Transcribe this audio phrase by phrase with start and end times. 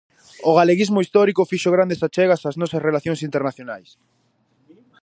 [0.49, 3.89] O galeguismo histórico fixo grandes achegas ás nosas relacións internacionais.